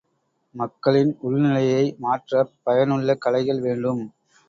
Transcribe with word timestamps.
மக்களின் 0.55 1.11
உள் 1.21 1.37
நிலையை 1.39 1.85
மாற்றப் 1.99 2.53
பயனுள்ள 2.63 3.19
கலைகள் 3.19 3.61
வேண்டும்! 3.61 4.03